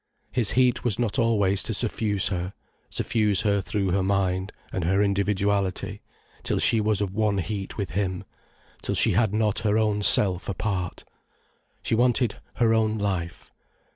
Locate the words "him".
7.91-8.23